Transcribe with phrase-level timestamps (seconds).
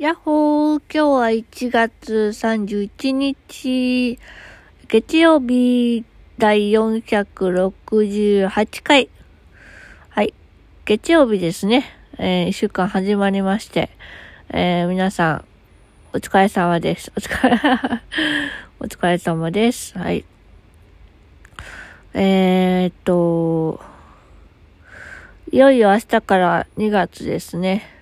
[0.00, 4.18] やっほー、今日は1月31日、
[4.88, 6.06] 月曜日
[6.38, 9.10] 第468回。
[10.08, 10.32] はい。
[10.86, 11.84] 月曜日ですね。
[12.16, 13.90] えー、1週間始まりまして、
[14.48, 15.44] えー、皆さん、
[16.14, 17.12] お疲れ様です。
[17.14, 17.60] お疲れ
[18.80, 19.98] お疲れ様です。
[19.98, 20.24] はい。
[22.14, 23.82] えー、っと、
[25.52, 27.99] いよいよ明日から2月ですね。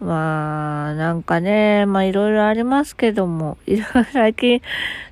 [0.00, 4.60] まあ、なんかね、まあいろいろありますけども、いろいろ最近、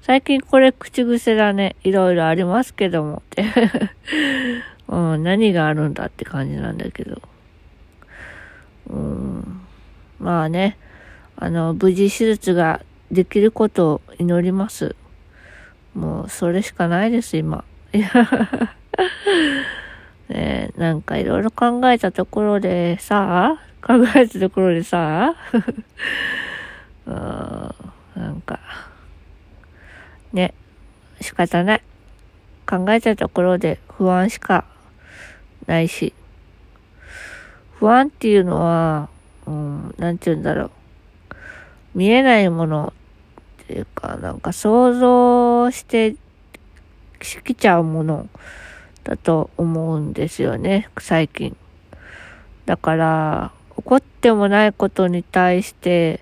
[0.02, 1.76] 最近これ口癖だね。
[1.84, 3.44] いろいろありますけどもって。
[4.88, 7.22] うん、何があるんだって感じなんだけど。
[8.90, 9.60] うん、
[10.20, 10.76] まあね、
[11.36, 14.94] あの、無事手術ができることを祈ります。
[15.94, 17.64] もう、それしかないです、今。
[20.28, 25.34] ねなんかいろいろ考えたところでさあ、考えたところでさ、
[27.04, 27.14] うん、
[28.16, 28.58] なんか、
[30.32, 30.54] ね、
[31.20, 31.82] 仕方ない。
[32.66, 34.64] 考えたところで不安しか
[35.66, 36.14] ないし、
[37.78, 39.10] 不安っていうのは、
[39.46, 40.70] うん、なんて言うんだろう。
[41.94, 42.94] 見えないもの
[43.64, 46.16] っていうか、なんか想像して
[47.20, 48.30] しきちゃうもの
[49.04, 51.54] だと思うんですよね、最近。
[52.64, 56.20] だから、起こってもないことに対して、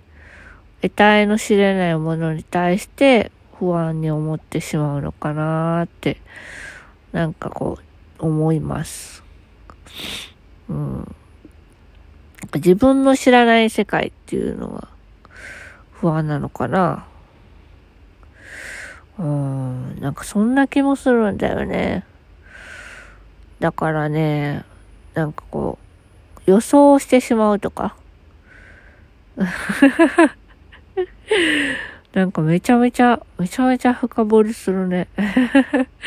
[0.80, 6.18] 得体の知れないものに対して不安に思ってしまうのかなーって、
[7.12, 9.22] なんかこう、思います。
[10.68, 11.14] うん。
[12.54, 14.88] 自分の知らない世界っていうのは
[15.92, 17.06] 不安なのかな。
[19.18, 22.04] うん、なんかそんな気もするんだよね。
[23.60, 24.64] だからね、
[25.14, 25.91] なんかこう、
[26.46, 27.94] 予想してしまうとか。
[32.12, 35.08] なんかめちゃめちゃ、めちゃめちゃ深掘りするね。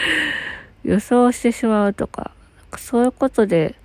[0.84, 2.32] 予想してしまうとか、
[2.70, 3.76] かそういうことで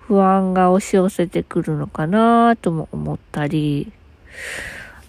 [0.00, 3.92] 不安が押し寄せてくるのかなとも思ったり、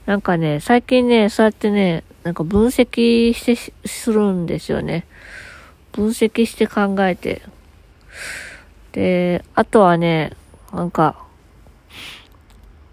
[0.06, 5.06] なんかね、最近ね、そうやってね、なんか分析してするんですよね。
[5.92, 7.42] 分析して考えて。
[8.94, 10.32] で、あとはね、
[10.78, 11.26] なんか、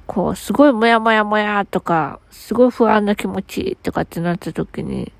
[0.07, 5.13] こう、すごいもやもやもやとか、すごい不安な気持ちとかってなった時に、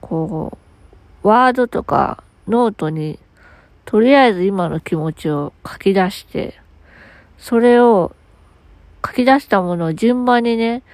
[0.00, 0.56] こ
[1.24, 3.18] う、ワードとかノートに、
[3.86, 6.60] とりあえず今の気持ちを書き出して、
[7.38, 8.14] それを
[9.04, 10.84] 書き出したものを順番にね、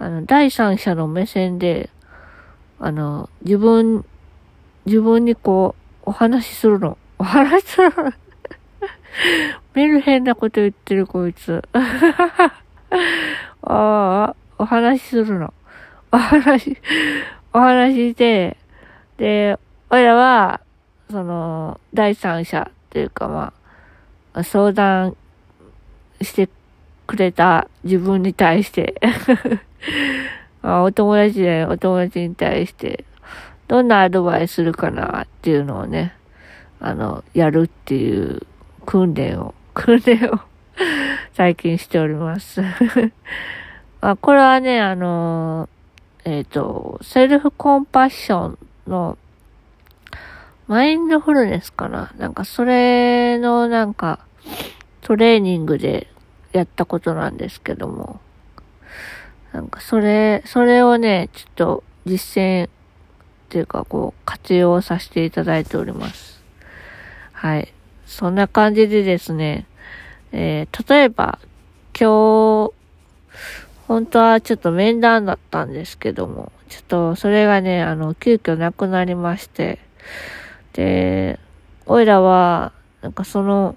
[0.00, 1.90] あの、第三者の目線で、
[2.80, 4.04] あの、自分、
[4.84, 6.98] 自分にこう、お話しするの。
[7.18, 8.12] お話しするの。
[9.74, 11.62] メル変なこと言ってるこいつ。
[11.72, 12.52] あ
[13.62, 15.52] あ、お話しするの。
[16.10, 16.78] お話、
[17.52, 18.56] お話で、
[19.16, 19.58] で、
[19.90, 20.60] 俺らは、
[21.10, 23.52] その、第三者っていうかま
[24.32, 25.16] あ、相談
[26.22, 26.48] して
[27.06, 28.94] くれた自分に対して
[30.62, 33.04] あ、お友達で、お友達に対して、
[33.66, 36.14] どんなアドバイスするかなっていうのをね、
[36.80, 38.42] あの、やるっていう
[38.88, 40.40] 訓練を、 訓練を
[41.34, 42.62] 最近しております
[44.00, 44.16] あ。
[44.16, 45.68] これはね、あの、
[46.24, 49.18] えっ、ー、と、セルフコンパッションの
[50.68, 54.20] マインドフルネスかななんかそれのなんか
[55.02, 56.06] トレーニングで
[56.52, 58.20] やったことなんですけども、
[59.52, 62.70] なんかそれ、それをね、ちょっと実践っ
[63.50, 66.42] ていうかこう活用させていただいております。
[67.32, 67.74] はい。
[68.08, 69.66] そんな感じでですね、
[70.32, 71.38] えー、例えば、
[71.92, 72.72] 今日、
[73.86, 79.78] 本当はちょっと面談だったんですけども、ちょっとそれがね、あの、急遽なくなりまして、
[80.72, 81.38] で、
[81.84, 83.76] おいらは、なんかその、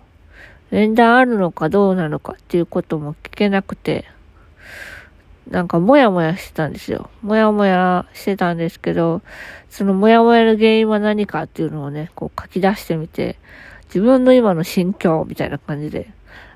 [0.72, 4.06] 面談あるのかどうなのかっていうことも聞けなくて、
[5.50, 7.10] なんかもやもやしてたんですよ。
[7.22, 9.22] もやもやしてたんですけど、
[9.70, 13.36] そのもやもやの原因は何かっていうのをね、こう書き出してみて、
[13.94, 16.10] 自分の今の心境みたいな感じで。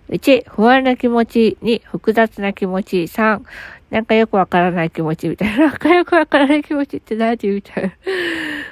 [0.09, 1.57] 1、不安な気持ち。
[1.61, 3.03] 2、複雑な気持ち。
[3.03, 3.41] 3、
[3.89, 5.67] なんかよくわからない気持ちみたいな。
[5.67, 7.37] なんかよくわからない気持ちって何？
[7.49, 7.91] みたい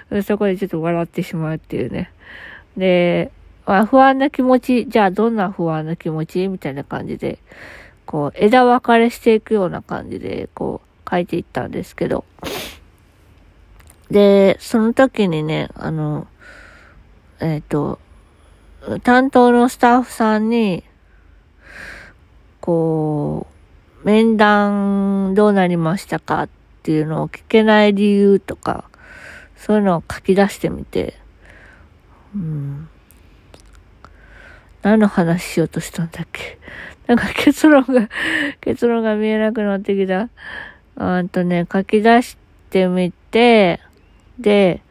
[0.09, 0.23] な。
[0.23, 2.11] そこでちょっと笑ってしまうっていうね。
[2.77, 3.31] で、
[3.65, 4.87] まあ、不安な気持ち。
[4.87, 6.47] じゃあどんな不安な気持ち？
[6.47, 7.39] みたいな感じで、
[8.05, 12.23] こう、枝分かれしていくような感じで、こう、書いていったんですけど。
[14.09, 16.27] で、その時にね、あの、
[17.39, 17.99] えっ、ー、と、
[19.03, 20.83] 担当のスタッフさんに、
[22.59, 23.47] こ
[24.03, 26.49] う、面談どうなりましたかっ
[26.83, 28.85] ていうのを聞けない理由とか、
[29.55, 31.15] そういうのを書き出してみて、
[32.35, 32.89] うん。
[34.81, 36.59] 何の話しようとしたんだっけ？
[37.07, 38.09] なんか結論が
[38.59, 40.29] 結論が見えなくなってきた。
[40.97, 42.37] うんとね、書き出し
[42.69, 43.79] てみて、
[44.37, 44.81] で、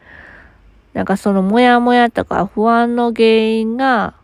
[0.94, 4.14] なんかそのモヤモヤとか不安の原因が、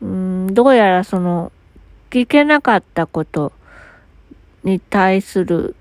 [0.00, 1.50] うん、どうやらその、
[2.10, 3.52] 聞けなかったこと
[4.62, 5.74] に対する、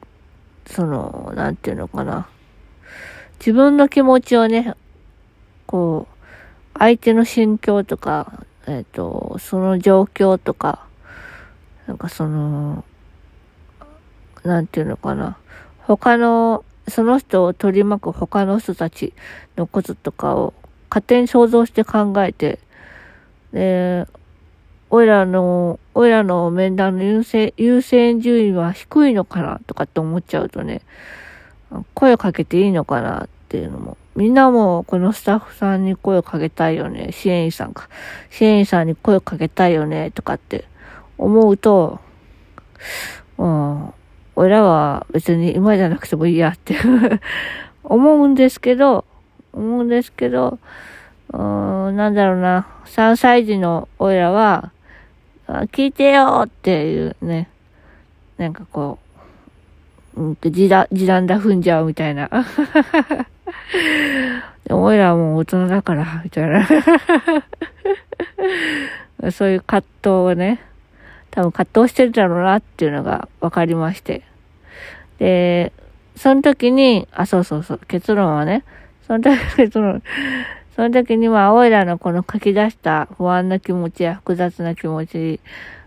[0.65, 2.27] その、なんていうのかな。
[3.37, 4.75] 自分の気持ちをね、
[5.67, 10.87] こう、相手の心境とか、えっ、ー、と、その状況とか、
[11.85, 12.83] なんかその、
[14.43, 15.37] なんていうのかな。
[15.79, 19.13] 他の、その人を取り巻く他の人たち
[19.55, 20.53] のこととかを
[20.89, 22.59] 勝手に想像して考えて、
[23.51, 24.05] で、
[24.89, 30.81] おいらの、おいらの面談の優先、優先順位は低いのかなとかって思っちゃうとね、
[31.93, 33.97] 声かけていいのかなっていうのも。
[34.15, 37.11] みんなもこのスタッフさんに声をかけたいよね。
[37.11, 37.89] 支援員さんか。
[38.29, 40.11] 支援員さんに声をかけたいよね。
[40.11, 40.65] とかって
[41.17, 41.99] 思うと、
[43.39, 43.93] うん、
[44.35, 46.75] 俺らは別に今じゃなくてもいいやって
[47.83, 49.05] 思うんですけど、
[49.53, 50.59] 思うんですけど、
[51.31, 52.67] うん、なんだろうな。
[52.85, 54.71] 3歳児の俺らは、
[55.47, 57.49] 聞いてよっていうね、
[58.37, 58.99] なんかこ
[60.15, 62.29] う、うん、時短、時短だ踏んじゃうみたいな。
[64.65, 66.67] でも、俺らはもう大人だから、みたいな。
[69.31, 70.61] そういう葛藤をね、
[71.33, 74.21] 多分葛藤してるだろうなっていうのが分かりまして。
[75.17, 75.73] で、
[76.15, 78.63] その時に、あ、そうそうそう、結論はね、
[79.07, 80.03] その時、 結論、
[80.75, 85.39] その時には、おいらのこの書き出した不安な気持ちや複雑な気持ち、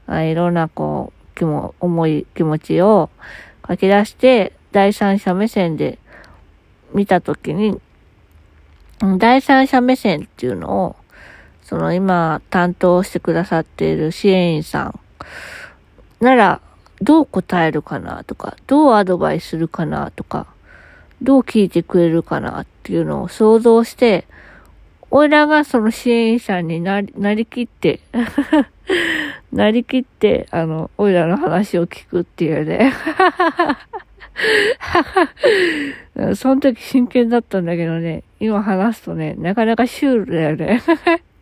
[0.08, 3.08] あいろんなこう、気も、重い気持ちを
[3.68, 6.00] 書き出して、第三者目線で
[6.92, 7.80] 見たときに、
[9.18, 10.96] 第三者目線っていうのを、
[11.62, 15.00] その今担当してくださっている支援員さん
[16.20, 16.60] なら
[17.02, 20.46] どう答えるかなとか、どうアドバイスするかなとか、
[21.22, 24.26] どう聞いてくれるかなっていうのを想像して、
[25.10, 28.00] 俺らがその支援員さんになり、なりきって
[29.52, 32.92] なりきって、あの、俺らの話を聞くっていうね。
[36.34, 40.82] その時真剣だったんだけどね、今話すとね、なかなかシュールだよね。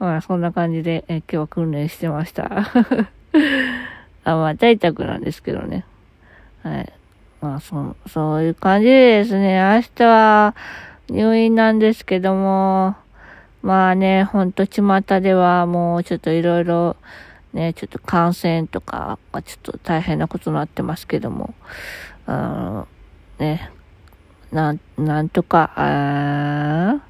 [0.00, 2.72] まあ、そんな感じで、え今日は訓練してました
[4.24, 5.84] あ、まあ、在宅なんですけどね。
[6.62, 6.92] はい。
[7.42, 10.54] まあ、そ、そういう感じですね、明日は
[11.10, 12.96] 入院なんですけども、
[13.62, 16.96] まあね、ほんと巷ではもうちょっといろいろ
[17.52, 21.52] ね、ちょっと感染とかがちょっと大変なことになってますけども、
[22.24, 22.88] あの、
[23.38, 23.70] ね、
[24.50, 27.00] なん、なんとか、あ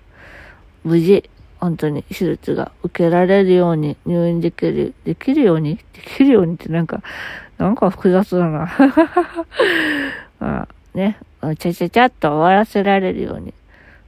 [0.83, 5.77] 無事、本当に手術が受けられるように、入院できる、できるように？
[5.77, 7.03] できるようにってなんか、
[7.59, 8.73] なんか複雑だな。
[10.41, 11.19] まあ、ね、
[11.59, 13.53] ちゃちゃちゃっと終わらせられるように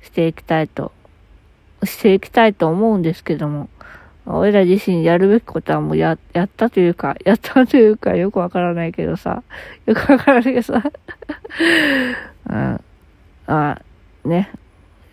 [0.01, 0.93] していきたいと、
[1.85, 3.69] していきたいと思うんですけども、
[4.25, 9.43] 俺ら自身やるべきことはもうや、やったというか、 やったというか、よくわからないけどさ、
[9.87, 10.83] よくわからないけどさ、
[12.49, 12.81] うん、
[13.47, 13.81] あ
[14.25, 14.51] ね、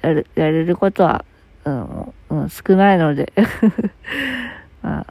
[0.02, 1.26] やる、やれることは、
[1.66, 3.34] うん、うん、少ないので
[4.84, 5.06] あ、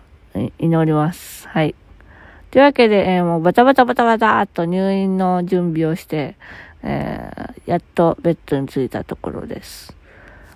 [0.59, 1.49] 祈ります。
[1.49, 1.75] はい。
[2.51, 6.37] というわけで、えー、もうバタバタバタバタっと入院の準備をして、
[6.83, 9.95] えー、やっとベッドに着いたところです。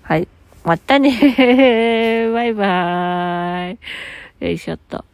[0.03, 0.29] はい。
[0.65, 1.11] またね
[2.33, 3.79] バイバーイ。
[4.41, 5.05] よいしょっと。